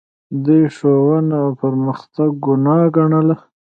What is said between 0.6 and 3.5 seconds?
ښوونه او پرمختګ ګناه ګڼله